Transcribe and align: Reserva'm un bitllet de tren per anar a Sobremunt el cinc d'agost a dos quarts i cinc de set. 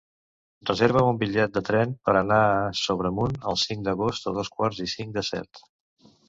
Reserva'm 0.67 1.09
un 1.09 1.19
bitllet 1.23 1.51
de 1.57 1.61
tren 1.67 1.93
per 2.09 2.15
anar 2.21 2.39
a 2.45 2.55
Sobremunt 2.79 3.37
el 3.53 3.61
cinc 3.65 3.85
d'agost 3.89 4.27
a 4.33 4.35
dos 4.39 4.51
quarts 4.57 4.83
i 4.89 4.91
cinc 4.95 5.15
de 5.21 5.25
set. 5.31 5.63